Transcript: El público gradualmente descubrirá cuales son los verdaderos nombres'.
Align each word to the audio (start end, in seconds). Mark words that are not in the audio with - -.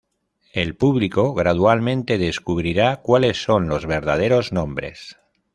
El 0.51 0.75
público 0.75 1.35
gradualmente 1.35 2.17
descubrirá 2.17 3.01
cuales 3.03 3.43
son 3.43 3.69
los 3.69 3.85
verdaderos 3.85 4.51
nombres'. 4.51 5.15